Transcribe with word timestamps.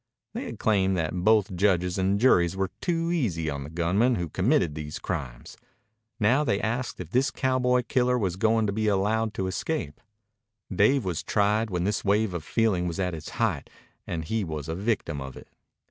They 0.33 0.45
had 0.45 0.57
claimed 0.57 0.97
that 0.97 1.13
both 1.13 1.55
judges 1.55 1.99
and 1.99 2.19
juries 2.19 2.55
were 2.57 2.71
too 2.81 3.11
easy 3.11 3.51
on 3.51 3.63
the 3.63 3.69
gunmen 3.69 4.15
who 4.15 4.29
committed 4.29 4.73
these 4.73 4.97
crimes. 4.97 5.57
Now 6.19 6.43
they 6.43 6.59
asked 6.59 6.99
if 6.99 7.11
this 7.11 7.29
cowboy 7.29 7.83
killer 7.87 8.17
was 8.17 8.35
going 8.35 8.65
to 8.65 8.73
be 8.73 8.87
allowed 8.87 9.35
to 9.35 9.45
escape. 9.45 10.01
Dave 10.73 11.05
was 11.05 11.21
tried 11.21 11.69
when 11.69 11.83
this 11.83 12.03
wave 12.03 12.33
of 12.33 12.43
feeling 12.43 12.87
was 12.87 12.99
at 12.99 13.13
its 13.13 13.29
height 13.37 13.69
and 14.07 14.25
he 14.25 14.43
was 14.43 14.67
a 14.67 14.73
victim 14.73 15.21
of 15.21 15.37
it. 15.37 15.49